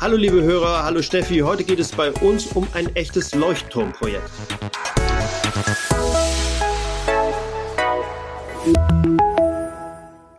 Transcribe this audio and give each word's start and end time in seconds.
Hallo 0.00 0.16
liebe 0.16 0.40
Hörer, 0.42 0.84
hallo 0.84 1.02
Steffi. 1.02 1.40
Heute 1.40 1.62
geht 1.62 1.78
es 1.78 1.92
bei 1.92 2.10
uns 2.10 2.46
um 2.46 2.66
ein 2.72 2.96
echtes 2.96 3.34
Leuchtturmprojekt. 3.34 4.30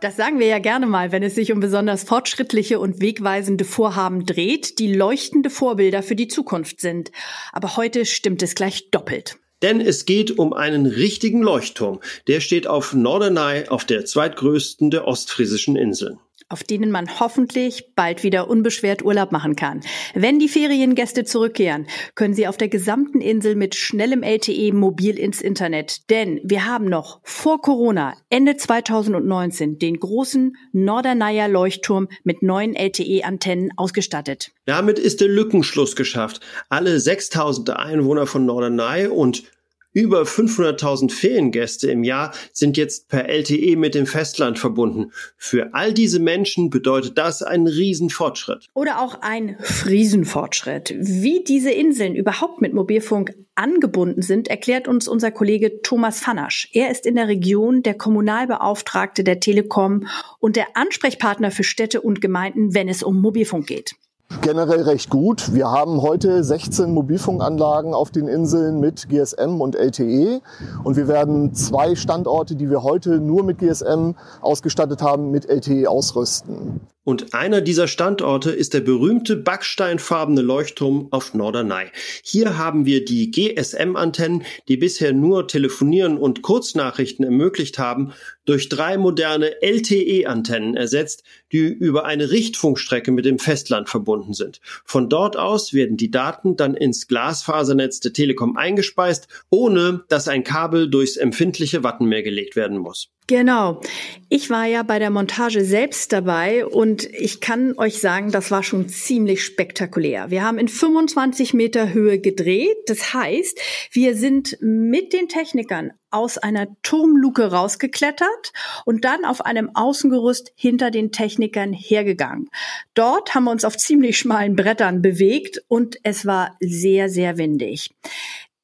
Das 0.00 0.16
sagen 0.16 0.40
wir 0.40 0.48
ja 0.48 0.58
gerne 0.58 0.86
mal, 0.86 1.12
wenn 1.12 1.22
es 1.22 1.36
sich 1.36 1.52
um 1.52 1.60
besonders 1.60 2.02
fortschrittliche 2.02 2.80
und 2.80 3.00
wegweisende 3.00 3.64
Vorhaben 3.64 4.26
dreht, 4.26 4.80
die 4.80 4.92
leuchtende 4.92 5.48
Vorbilder 5.48 6.02
für 6.02 6.16
die 6.16 6.26
Zukunft 6.26 6.80
sind. 6.80 7.12
Aber 7.52 7.76
heute 7.76 8.04
stimmt 8.04 8.42
es 8.42 8.56
gleich 8.56 8.90
doppelt. 8.90 9.36
Denn 9.62 9.80
es 9.80 10.06
geht 10.06 10.40
um 10.40 10.52
einen 10.52 10.86
richtigen 10.86 11.40
Leuchtturm. 11.40 12.00
Der 12.26 12.40
steht 12.40 12.66
auf 12.66 12.94
Norderney, 12.94 13.68
auf 13.68 13.84
der 13.84 14.06
zweitgrößten 14.06 14.90
der 14.90 15.06
ostfriesischen 15.06 15.76
Inseln 15.76 16.18
auf 16.52 16.62
denen 16.62 16.90
man 16.90 17.18
hoffentlich 17.18 17.94
bald 17.96 18.22
wieder 18.22 18.48
unbeschwert 18.48 19.04
Urlaub 19.04 19.32
machen 19.32 19.56
kann. 19.56 19.80
Wenn 20.14 20.38
die 20.38 20.48
Feriengäste 20.48 21.24
zurückkehren, 21.24 21.86
können 22.14 22.34
sie 22.34 22.46
auf 22.46 22.56
der 22.56 22.68
gesamten 22.68 23.20
Insel 23.20 23.54
mit 23.56 23.74
schnellem 23.74 24.22
LTE 24.22 24.72
mobil 24.72 25.18
ins 25.18 25.40
Internet. 25.40 26.10
Denn 26.10 26.40
wir 26.44 26.66
haben 26.66 26.84
noch 26.84 27.20
vor 27.24 27.60
Corona, 27.60 28.14
Ende 28.28 28.56
2019, 28.56 29.78
den 29.78 29.98
großen 29.98 30.56
Norderneyer 30.72 31.48
Leuchtturm 31.48 32.08
mit 32.24 32.42
neuen 32.42 32.74
LTE-Antennen 32.74 33.70
ausgestattet. 33.76 34.52
Damit 34.66 34.98
ist 34.98 35.20
der 35.20 35.28
Lückenschluss 35.28 35.96
geschafft. 35.96 36.40
Alle 36.68 37.00
6000 37.00 37.70
Einwohner 37.70 38.26
von 38.26 38.46
Norderney 38.46 39.06
und 39.06 39.44
über 39.92 40.22
500.000 40.22 41.10
Feriengäste 41.10 41.90
im 41.90 42.04
Jahr 42.04 42.32
sind 42.52 42.76
jetzt 42.76 43.08
per 43.08 43.28
LTE 43.28 43.76
mit 43.76 43.94
dem 43.94 44.06
Festland 44.06 44.58
verbunden. 44.58 45.12
Für 45.36 45.74
all 45.74 45.92
diese 45.92 46.18
Menschen 46.18 46.70
bedeutet 46.70 47.18
das 47.18 47.42
einen 47.42 47.66
Riesenfortschritt. 47.66 48.68
Oder 48.74 49.00
auch 49.00 49.20
ein 49.20 49.56
Riesenfortschritt. 49.86 50.94
Wie 50.98 51.44
diese 51.44 51.70
Inseln 51.70 52.14
überhaupt 52.14 52.60
mit 52.60 52.72
Mobilfunk 52.72 53.34
angebunden 53.54 54.22
sind, 54.22 54.48
erklärt 54.48 54.88
uns 54.88 55.08
unser 55.08 55.30
Kollege 55.30 55.82
Thomas 55.82 56.20
Fanasch. 56.20 56.68
Er 56.72 56.90
ist 56.90 57.06
in 57.06 57.16
der 57.16 57.28
Region 57.28 57.82
der 57.82 57.94
Kommunalbeauftragte 57.94 59.24
der 59.24 59.40
Telekom 59.40 60.06
und 60.38 60.56
der 60.56 60.76
Ansprechpartner 60.76 61.50
für 61.50 61.64
Städte 61.64 62.00
und 62.00 62.20
Gemeinden, 62.20 62.74
wenn 62.74 62.88
es 62.88 63.02
um 63.02 63.20
Mobilfunk 63.20 63.66
geht. 63.66 63.94
Generell 64.40 64.82
recht 64.82 65.10
gut. 65.10 65.54
Wir 65.54 65.70
haben 65.70 66.02
heute 66.02 66.42
16 66.42 66.92
Mobilfunkanlagen 66.92 67.94
auf 67.94 68.10
den 68.10 68.26
Inseln 68.26 68.80
mit 68.80 69.08
GSM 69.08 69.60
und 69.60 69.76
LTE 69.76 70.40
und 70.82 70.96
wir 70.96 71.06
werden 71.06 71.54
zwei 71.54 71.94
Standorte, 71.94 72.56
die 72.56 72.70
wir 72.70 72.82
heute 72.82 73.20
nur 73.20 73.44
mit 73.44 73.58
GSM 73.58 74.14
ausgestattet 74.40 75.02
haben, 75.02 75.30
mit 75.30 75.48
LTE 75.48 75.88
ausrüsten. 75.88 76.80
Und 77.04 77.34
einer 77.34 77.60
dieser 77.60 77.88
Standorte 77.88 78.52
ist 78.52 78.74
der 78.74 78.80
berühmte 78.80 79.36
backsteinfarbene 79.36 80.40
Leuchtturm 80.40 81.08
auf 81.10 81.34
Norderney. 81.34 81.86
Hier 82.22 82.58
haben 82.58 82.86
wir 82.86 83.04
die 83.04 83.32
GSM-Antennen, 83.32 84.44
die 84.68 84.76
bisher 84.76 85.12
nur 85.12 85.48
Telefonieren 85.48 86.16
und 86.16 86.42
Kurznachrichten 86.42 87.24
ermöglicht 87.24 87.80
haben, 87.80 88.12
durch 88.44 88.68
drei 88.68 88.98
moderne 88.98 89.60
LTE-Antennen 89.62 90.76
ersetzt, 90.76 91.24
die 91.50 91.58
über 91.58 92.04
eine 92.04 92.30
Richtfunkstrecke 92.30 93.10
mit 93.10 93.24
dem 93.24 93.40
Festland 93.40 93.88
verbunden 93.88 94.32
sind. 94.32 94.60
Von 94.84 95.08
dort 95.08 95.36
aus 95.36 95.72
werden 95.72 95.96
die 95.96 96.10
Daten 96.12 96.56
dann 96.56 96.74
ins 96.74 97.08
Glasfasernetz 97.08 97.98
der 97.98 98.12
Telekom 98.12 98.56
eingespeist, 98.56 99.26
ohne 99.50 100.04
dass 100.08 100.28
ein 100.28 100.44
Kabel 100.44 100.88
durchs 100.88 101.16
empfindliche 101.16 101.82
Wattenmeer 101.82 102.22
gelegt 102.22 102.54
werden 102.54 102.78
muss. 102.78 103.10
Genau. 103.28 103.80
Ich 104.28 104.50
war 104.50 104.66
ja 104.66 104.82
bei 104.82 104.98
der 104.98 105.10
Montage 105.10 105.64
selbst 105.64 106.12
dabei 106.12 106.66
und 106.66 107.04
ich 107.04 107.40
kann 107.40 107.78
euch 107.78 108.00
sagen, 108.00 108.32
das 108.32 108.50
war 108.50 108.64
schon 108.64 108.88
ziemlich 108.88 109.44
spektakulär. 109.44 110.30
Wir 110.30 110.42
haben 110.42 110.58
in 110.58 110.68
25 110.68 111.54
Meter 111.54 111.92
Höhe 111.92 112.18
gedreht. 112.18 112.76
Das 112.86 113.14
heißt, 113.14 113.60
wir 113.92 114.16
sind 114.16 114.58
mit 114.60 115.12
den 115.12 115.28
Technikern 115.28 115.92
aus 116.10 116.36
einer 116.36 116.66
Turmluke 116.82 117.52
rausgeklettert 117.52 118.52
und 118.84 119.04
dann 119.04 119.24
auf 119.24 119.44
einem 119.44 119.70
Außengerüst 119.74 120.52
hinter 120.56 120.90
den 120.90 121.12
Technikern 121.12 121.72
hergegangen. 121.72 122.50
Dort 122.94 123.34
haben 123.34 123.44
wir 123.44 123.52
uns 123.52 123.64
auf 123.64 123.76
ziemlich 123.76 124.18
schmalen 124.18 124.56
Brettern 124.56 125.00
bewegt 125.00 125.62
und 125.68 125.96
es 126.02 126.26
war 126.26 126.56
sehr, 126.60 127.08
sehr 127.08 127.38
windig. 127.38 127.90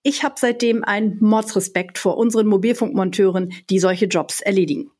Ich 0.03 0.23
habe 0.23 0.37
seitdem 0.39 0.85
einen 0.85 1.19
Mordsrespekt 1.21 1.99
vor 1.99 2.17
unseren 2.17 2.47
Mobilfunkmonteuren, 2.47 3.53
die 3.69 3.79
solche 3.79 4.07
Jobs 4.07 4.41
erledigen. 4.41 4.91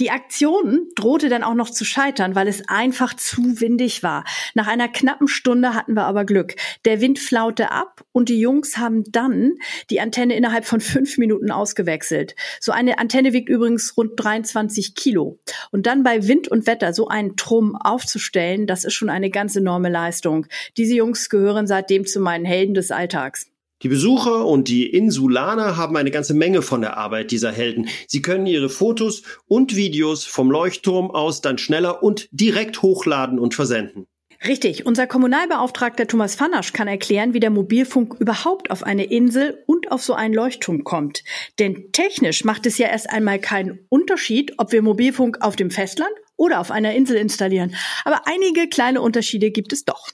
Die 0.00 0.10
Aktion 0.10 0.88
drohte 0.94 1.28
dann 1.28 1.42
auch 1.42 1.54
noch 1.54 1.70
zu 1.70 1.84
scheitern, 1.84 2.34
weil 2.34 2.48
es 2.48 2.68
einfach 2.68 3.14
zu 3.14 3.60
windig 3.60 4.02
war. 4.02 4.24
Nach 4.54 4.66
einer 4.66 4.88
knappen 4.88 5.28
Stunde 5.28 5.74
hatten 5.74 5.94
wir 5.94 6.04
aber 6.04 6.24
Glück. 6.24 6.54
Der 6.84 7.00
Wind 7.00 7.18
flaute 7.18 7.70
ab 7.70 8.04
und 8.12 8.28
die 8.28 8.40
Jungs 8.40 8.78
haben 8.78 9.04
dann 9.10 9.54
die 9.90 10.00
Antenne 10.00 10.36
innerhalb 10.36 10.64
von 10.64 10.80
fünf 10.80 11.18
Minuten 11.18 11.50
ausgewechselt. 11.50 12.34
So 12.60 12.72
eine 12.72 12.98
Antenne 12.98 13.32
wiegt 13.32 13.48
übrigens 13.48 13.96
rund 13.96 14.12
23 14.16 14.94
Kilo. 14.94 15.38
Und 15.70 15.86
dann 15.86 16.02
bei 16.02 16.26
Wind 16.26 16.48
und 16.48 16.66
Wetter 16.66 16.92
so 16.92 17.08
einen 17.08 17.36
Trumm 17.36 17.76
aufzustellen, 17.76 18.66
das 18.66 18.84
ist 18.84 18.94
schon 18.94 19.10
eine 19.10 19.30
ganz 19.30 19.56
enorme 19.56 19.90
Leistung. 19.90 20.46
Diese 20.76 20.94
Jungs 20.94 21.28
gehören 21.28 21.66
seitdem 21.66 22.06
zu 22.06 22.20
meinen 22.20 22.44
Helden 22.44 22.74
des 22.74 22.90
Alltags. 22.90 23.50
Die 23.82 23.88
Besucher 23.88 24.46
und 24.46 24.68
die 24.68 24.86
Insulaner 24.86 25.76
haben 25.76 25.96
eine 25.96 26.10
ganze 26.10 26.32
Menge 26.32 26.62
von 26.62 26.80
der 26.80 26.96
Arbeit 26.96 27.30
dieser 27.30 27.52
Helden. 27.52 27.88
Sie 28.06 28.22
können 28.22 28.46
ihre 28.46 28.70
Fotos 28.70 29.22
und 29.46 29.76
Videos 29.76 30.24
vom 30.24 30.50
Leuchtturm 30.50 31.10
aus 31.10 31.42
dann 31.42 31.58
schneller 31.58 32.02
und 32.02 32.28
direkt 32.30 32.80
hochladen 32.80 33.38
und 33.38 33.54
versenden. 33.54 34.06
Richtig. 34.44 34.86
Unser 34.86 35.06
Kommunalbeauftragter 35.06 36.06
Thomas 36.06 36.34
Fanasch 36.34 36.72
kann 36.72 36.88
erklären, 36.88 37.34
wie 37.34 37.40
der 37.40 37.50
Mobilfunk 37.50 38.14
überhaupt 38.18 38.70
auf 38.70 38.82
eine 38.82 39.04
Insel 39.04 39.62
und 39.66 39.90
auf 39.90 40.02
so 40.02 40.14
einen 40.14 40.34
Leuchtturm 40.34 40.84
kommt. 40.84 41.24
Denn 41.58 41.90
technisch 41.92 42.44
macht 42.44 42.66
es 42.66 42.78
ja 42.78 42.88
erst 42.88 43.10
einmal 43.10 43.38
keinen 43.38 43.80
Unterschied, 43.88 44.54
ob 44.58 44.72
wir 44.72 44.82
Mobilfunk 44.82 45.38
auf 45.40 45.56
dem 45.56 45.70
Festland 45.70 46.12
oder 46.36 46.60
auf 46.60 46.70
einer 46.70 46.94
Insel 46.94 47.16
installieren. 47.16 47.74
Aber 48.04 48.22
einige 48.26 48.68
kleine 48.68 49.00
Unterschiede 49.00 49.50
gibt 49.50 49.72
es 49.72 49.84
doch. 49.84 50.08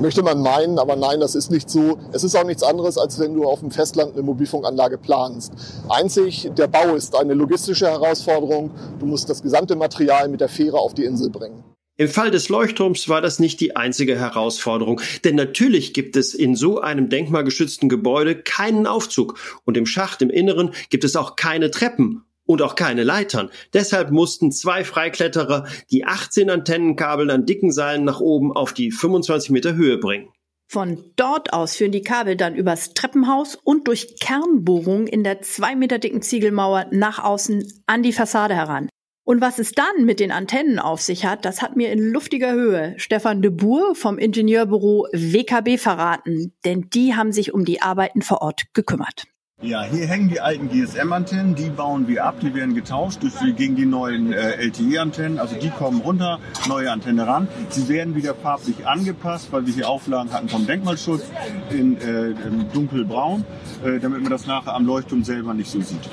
Möchte 0.00 0.22
man 0.22 0.42
meinen, 0.42 0.78
aber 0.78 0.96
nein, 0.96 1.20
das 1.20 1.34
ist 1.34 1.50
nicht 1.50 1.68
so. 1.68 1.98
Es 2.12 2.24
ist 2.24 2.36
auch 2.36 2.44
nichts 2.44 2.62
anderes, 2.62 2.98
als 2.98 3.18
wenn 3.18 3.34
du 3.34 3.44
auf 3.44 3.60
dem 3.60 3.70
Festland 3.70 4.14
eine 4.14 4.22
Mobilfunkanlage 4.22 4.96
planst. 4.96 5.52
Einzig 5.88 6.50
der 6.56 6.68
Bau 6.68 6.94
ist 6.94 7.16
eine 7.16 7.34
logistische 7.34 7.86
Herausforderung. 7.86 8.70
Du 8.98 9.06
musst 9.06 9.28
das 9.28 9.42
gesamte 9.42 9.76
Material 9.76 10.28
mit 10.28 10.40
der 10.40 10.48
Fähre 10.48 10.78
auf 10.78 10.94
die 10.94 11.04
Insel 11.04 11.30
bringen. 11.30 11.64
Im 11.96 12.08
Fall 12.08 12.30
des 12.30 12.48
Leuchtturms 12.48 13.08
war 13.08 13.20
das 13.20 13.38
nicht 13.38 13.60
die 13.60 13.76
einzige 13.76 14.18
Herausforderung, 14.18 15.00
denn 15.24 15.36
natürlich 15.36 15.92
gibt 15.92 16.16
es 16.16 16.32
in 16.32 16.56
so 16.56 16.80
einem 16.80 17.08
denkmalgeschützten 17.08 17.88
Gebäude 17.88 18.34
keinen 18.34 18.86
Aufzug 18.86 19.38
und 19.64 19.76
im 19.76 19.86
Schacht 19.86 20.22
im 20.22 20.30
Inneren 20.30 20.72
gibt 20.90 21.04
es 21.04 21.16
auch 21.16 21.36
keine 21.36 21.70
Treppen 21.70 22.24
und 22.44 22.62
auch 22.62 22.74
keine 22.74 23.04
Leitern. 23.04 23.50
Deshalb 23.72 24.10
mussten 24.10 24.52
zwei 24.52 24.84
Freikletterer 24.84 25.66
die 25.90 26.04
18 26.04 26.50
Antennenkabel 26.50 27.30
an 27.30 27.46
dicken 27.46 27.72
Seilen 27.72 28.04
nach 28.04 28.20
oben 28.20 28.52
auf 28.52 28.72
die 28.72 28.90
25 28.90 29.50
Meter 29.50 29.74
Höhe 29.74 29.98
bringen. 29.98 30.28
Von 30.72 31.12
dort 31.16 31.52
aus 31.52 31.76
führen 31.76 31.92
die 31.92 32.00
Kabel 32.00 32.34
dann 32.34 32.54
übers 32.54 32.94
Treppenhaus 32.94 33.56
und 33.62 33.88
durch 33.88 34.18
Kernbohrungen 34.20 35.06
in 35.06 35.22
der 35.22 35.42
zwei 35.42 35.76
Meter 35.76 35.98
dicken 35.98 36.22
Ziegelmauer 36.22 36.86
nach 36.90 37.22
außen 37.22 37.70
an 37.86 38.02
die 38.02 38.14
Fassade 38.14 38.54
heran. 38.54 38.88
Und 39.24 39.40
was 39.40 39.58
es 39.58 39.72
dann 39.72 40.04
mit 40.04 40.18
den 40.18 40.32
Antennen 40.32 40.78
auf 40.78 41.00
sich 41.00 41.26
hat, 41.26 41.44
das 41.44 41.62
hat 41.62 41.76
mir 41.76 41.92
in 41.92 42.10
luftiger 42.10 42.52
Höhe 42.52 42.94
Stefan 42.96 43.40
de 43.40 43.50
Boer 43.50 43.94
vom 43.94 44.18
Ingenieurbüro 44.18 45.06
WKB 45.12 45.78
verraten, 45.78 46.54
denn 46.64 46.88
die 46.88 47.14
haben 47.14 47.32
sich 47.32 47.54
um 47.54 47.64
die 47.64 47.82
Arbeiten 47.82 48.22
vor 48.22 48.42
Ort 48.42 48.64
gekümmert. 48.72 49.26
Ja, 49.62 49.84
hier 49.84 50.08
hängen 50.08 50.28
die 50.28 50.40
alten 50.40 50.68
GSM-Antennen, 50.68 51.54
die 51.54 51.70
bauen 51.70 52.08
wir 52.08 52.24
ab, 52.24 52.40
die 52.42 52.52
werden 52.52 52.74
getauscht 52.74 53.22
durch 53.22 53.34
die, 53.40 53.52
gegen 53.52 53.76
die 53.76 53.86
neuen 53.86 54.32
äh, 54.32 54.56
LTE-Antennen. 54.56 55.38
Also 55.38 55.54
die 55.54 55.70
kommen 55.70 56.00
runter, 56.00 56.40
neue 56.66 56.90
Antenne 56.90 57.28
ran. 57.28 57.46
Sie 57.68 57.88
werden 57.88 58.16
wieder 58.16 58.34
farblich 58.34 58.84
angepasst, 58.88 59.52
weil 59.52 59.64
wir 59.64 59.72
hier 59.72 59.88
Auflagen 59.88 60.32
hatten 60.32 60.48
vom 60.48 60.66
Denkmalschutz 60.66 61.22
in, 61.70 61.96
äh, 62.00 62.30
in 62.30 62.66
dunkelbraun, 62.72 63.44
äh, 63.84 64.00
damit 64.00 64.22
man 64.22 64.32
das 64.32 64.48
nachher 64.48 64.74
am 64.74 64.84
Leuchtturm 64.84 65.22
selber 65.22 65.54
nicht 65.54 65.70
so 65.70 65.80
sieht. 65.80 66.10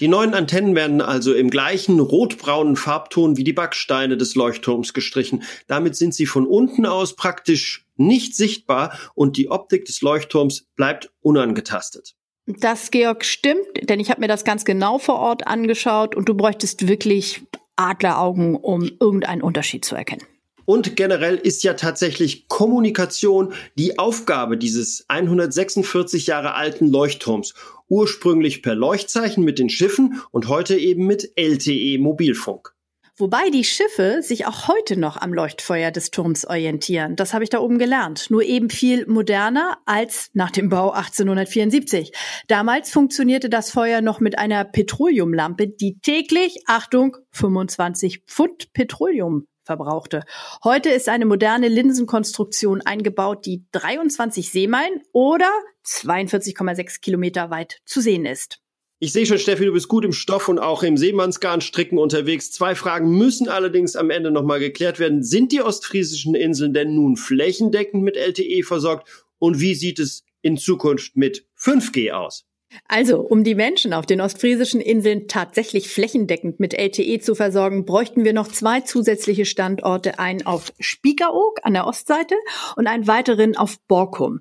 Die 0.00 0.08
neuen 0.08 0.34
Antennen 0.34 0.74
werden 0.74 1.00
also 1.00 1.32
im 1.32 1.48
gleichen 1.48 2.00
rotbraunen 2.00 2.74
Farbton 2.74 3.36
wie 3.36 3.44
die 3.44 3.52
Backsteine 3.52 4.16
des 4.16 4.34
Leuchtturms 4.34 4.94
gestrichen. 4.94 5.44
Damit 5.68 5.94
sind 5.94 6.12
sie 6.12 6.26
von 6.26 6.44
unten 6.44 6.86
aus 6.86 7.14
praktisch 7.14 7.86
nicht 7.96 8.34
sichtbar 8.34 8.98
und 9.14 9.36
die 9.36 9.48
Optik 9.48 9.84
des 9.84 10.00
Leuchtturms 10.00 10.66
bleibt 10.74 11.12
unangetastet. 11.20 12.16
Das, 12.58 12.90
Georg, 12.90 13.24
stimmt, 13.24 13.66
denn 13.82 14.00
ich 14.00 14.10
habe 14.10 14.20
mir 14.20 14.28
das 14.28 14.44
ganz 14.44 14.64
genau 14.64 14.98
vor 14.98 15.16
Ort 15.16 15.46
angeschaut 15.46 16.16
und 16.16 16.28
du 16.28 16.34
bräuchtest 16.34 16.88
wirklich 16.88 17.42
Adleraugen, 17.76 18.56
um 18.56 18.90
irgendeinen 19.00 19.42
Unterschied 19.42 19.84
zu 19.84 19.94
erkennen. 19.94 20.24
Und 20.64 20.94
generell 20.96 21.36
ist 21.36 21.64
ja 21.64 21.74
tatsächlich 21.74 22.46
Kommunikation 22.46 23.54
die 23.76 23.98
Aufgabe 23.98 24.56
dieses 24.56 25.04
146 25.08 26.28
Jahre 26.28 26.54
alten 26.54 26.90
Leuchtturms. 26.90 27.54
Ursprünglich 27.88 28.62
per 28.62 28.76
Leuchtzeichen 28.76 29.42
mit 29.42 29.58
den 29.58 29.68
Schiffen 29.68 30.20
und 30.30 30.48
heute 30.48 30.76
eben 30.76 31.06
mit 31.06 31.32
LTE 31.36 31.98
Mobilfunk. 31.98 32.72
Wobei 33.20 33.50
die 33.50 33.64
Schiffe 33.64 34.22
sich 34.22 34.46
auch 34.46 34.66
heute 34.66 34.98
noch 34.98 35.18
am 35.18 35.34
Leuchtfeuer 35.34 35.90
des 35.90 36.10
Turms 36.10 36.46
orientieren. 36.46 37.16
Das 37.16 37.34
habe 37.34 37.44
ich 37.44 37.50
da 37.50 37.60
oben 37.60 37.78
gelernt. 37.78 38.30
Nur 38.30 38.42
eben 38.42 38.70
viel 38.70 39.06
moderner 39.06 39.76
als 39.84 40.30
nach 40.32 40.50
dem 40.50 40.70
Bau 40.70 40.92
1874. 40.92 42.12
Damals 42.48 42.90
funktionierte 42.90 43.50
das 43.50 43.70
Feuer 43.70 44.00
noch 44.00 44.20
mit 44.20 44.38
einer 44.38 44.64
Petroleumlampe, 44.64 45.68
die 45.68 45.98
täglich, 46.00 46.62
Achtung, 46.66 47.18
25 47.32 48.22
Pfund 48.26 48.72
Petroleum 48.72 49.46
verbrauchte. 49.64 50.22
Heute 50.64 50.88
ist 50.88 51.10
eine 51.10 51.26
moderne 51.26 51.68
Linsenkonstruktion 51.68 52.80
eingebaut, 52.80 53.44
die 53.44 53.66
23 53.72 54.50
Seemeilen 54.50 55.02
oder 55.12 55.50
42,6 55.84 57.02
Kilometer 57.02 57.50
weit 57.50 57.80
zu 57.84 58.00
sehen 58.00 58.24
ist. 58.24 58.60
Ich 59.02 59.12
sehe 59.12 59.24
schon, 59.24 59.38
Steffi, 59.38 59.64
du 59.64 59.72
bist 59.72 59.88
gut 59.88 60.04
im 60.04 60.12
Stoff 60.12 60.50
und 60.50 60.58
auch 60.58 60.82
im 60.82 60.98
Seemannsgarnstricken 60.98 61.96
unterwegs. 61.96 62.50
Zwei 62.50 62.74
Fragen 62.74 63.16
müssen 63.16 63.48
allerdings 63.48 63.96
am 63.96 64.10
Ende 64.10 64.30
nochmal 64.30 64.60
geklärt 64.60 64.98
werden. 64.98 65.22
Sind 65.22 65.52
die 65.52 65.62
ostfriesischen 65.62 66.34
Inseln 66.34 66.74
denn 66.74 66.94
nun 66.94 67.16
flächendeckend 67.16 68.02
mit 68.02 68.18
LTE 68.18 68.62
versorgt? 68.62 69.08
Und 69.38 69.58
wie 69.58 69.74
sieht 69.74 70.00
es 70.00 70.24
in 70.42 70.58
Zukunft 70.58 71.16
mit 71.16 71.46
5G 71.58 72.10
aus? 72.10 72.44
Also, 72.86 73.20
um 73.20 73.44
die 73.44 73.54
Menschen 73.54 73.92
auf 73.92 74.06
den 74.06 74.20
ostfriesischen 74.20 74.80
Inseln 74.80 75.26
tatsächlich 75.28 75.88
flächendeckend 75.88 76.60
mit 76.60 76.74
LTE 76.74 77.20
zu 77.20 77.34
versorgen, 77.34 77.84
bräuchten 77.84 78.24
wir 78.24 78.32
noch 78.32 78.48
zwei 78.48 78.80
zusätzliche 78.80 79.44
Standorte, 79.44 80.18
einen 80.18 80.46
auf 80.46 80.72
Spiekeroog 80.78 81.60
an 81.62 81.74
der 81.74 81.86
Ostseite 81.86 82.34
und 82.76 82.86
einen 82.86 83.06
weiteren 83.06 83.56
auf 83.56 83.78
Borkum. 83.88 84.40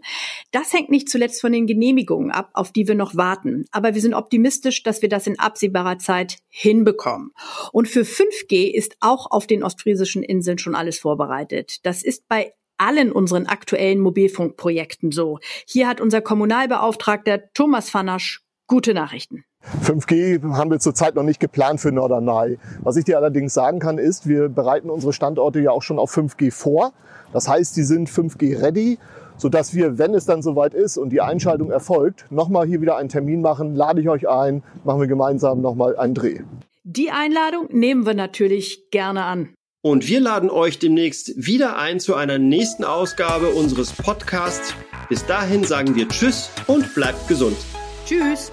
Das 0.51 0.73
hängt 0.73 0.89
nicht 0.89 1.09
zuletzt 1.09 1.41
von 1.41 1.51
den 1.51 1.67
Genehmigungen 1.67 2.31
ab, 2.31 2.51
auf 2.53 2.71
die 2.71 2.87
wir 2.87 2.95
noch 2.95 3.15
warten. 3.15 3.65
Aber 3.71 3.95
wir 3.95 4.01
sind 4.01 4.13
optimistisch, 4.13 4.83
dass 4.83 5.01
wir 5.01 5.09
das 5.09 5.27
in 5.27 5.39
absehbarer 5.39 5.97
Zeit 5.97 6.37
hinbekommen. 6.47 7.31
Und 7.71 7.87
für 7.87 8.01
5G 8.01 8.71
ist 8.71 8.97
auch 8.99 9.31
auf 9.31 9.47
den 9.47 9.63
ostfriesischen 9.63 10.23
Inseln 10.23 10.59
schon 10.59 10.75
alles 10.75 10.99
vorbereitet. 10.99 11.85
Das 11.85 12.03
ist 12.03 12.27
bei 12.27 12.53
allen 12.79 13.11
unseren 13.11 13.45
aktuellen 13.45 13.99
Mobilfunkprojekten 13.99 15.11
so. 15.11 15.39
Hier 15.65 15.87
hat 15.87 16.01
unser 16.01 16.21
Kommunalbeauftragter 16.21 17.51
Thomas 17.53 17.89
Fanasch 17.89 18.41
gute 18.67 18.93
Nachrichten. 18.93 19.43
5G 19.83 20.53
haben 20.53 20.71
wir 20.71 20.79
zurzeit 20.79 21.15
noch 21.15 21.23
nicht 21.23 21.39
geplant 21.39 21.81
für 21.81 21.91
Norderney. 21.91 22.57
Was 22.81 22.95
ich 22.95 23.03
dir 23.03 23.17
allerdings 23.17 23.53
sagen 23.53 23.79
kann, 23.79 23.97
ist, 23.97 24.27
wir 24.27 24.47
bereiten 24.47 24.89
unsere 24.89 25.11
Standorte 25.11 25.59
ja 25.59 25.71
auch 25.71 25.83
schon 25.83 25.99
auf 25.99 26.15
5G 26.15 26.51
vor. 26.51 26.93
Das 27.33 27.47
heißt, 27.47 27.75
die 27.75 27.83
sind 27.83 28.09
5G 28.09 28.61
ready, 28.61 28.97
sodass 29.37 29.73
wir, 29.73 29.97
wenn 29.97 30.13
es 30.13 30.25
dann 30.25 30.41
soweit 30.41 30.73
ist 30.73 30.97
und 30.97 31.09
die 31.09 31.21
Einschaltung 31.21 31.71
erfolgt, 31.71 32.25
nochmal 32.29 32.67
hier 32.67 32.81
wieder 32.81 32.95
einen 32.97 33.09
Termin 33.09 33.41
machen, 33.41 33.75
lade 33.75 33.99
ich 34.01 34.09
euch 34.09 34.29
ein, 34.29 34.63
machen 34.85 35.01
wir 35.01 35.07
gemeinsam 35.07 35.61
nochmal 35.61 35.97
einen 35.97 36.13
Dreh. 36.13 36.39
Die 36.83 37.11
Einladung 37.11 37.67
nehmen 37.71 38.05
wir 38.05 38.13
natürlich 38.13 38.89
gerne 38.91 39.25
an. 39.25 39.49
Und 39.81 40.07
wir 40.09 40.19
laden 40.19 40.49
euch 40.49 40.77
demnächst 40.77 41.31
wieder 41.37 41.77
ein 41.77 42.01
zu 42.01 42.15
einer 42.15 42.37
nächsten 42.37 42.83
Ausgabe 42.83 43.49
unseres 43.51 43.93
Podcasts. 43.93 44.73
Bis 45.07 45.25
dahin 45.25 45.63
sagen 45.63 45.95
wir 45.95 46.09
Tschüss 46.09 46.49
und 46.67 46.93
bleibt 46.95 47.29
gesund. 47.29 47.57
Tschüss. 48.05 48.51